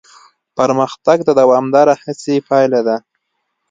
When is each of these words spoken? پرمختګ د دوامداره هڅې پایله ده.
پرمختګ 0.57 1.17
د 1.25 1.29
دوامداره 1.39 1.93
هڅې 2.03 2.35
پایله 2.49 2.79
ده. 2.87 2.97